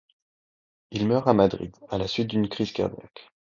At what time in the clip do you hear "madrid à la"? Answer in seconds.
1.33-2.07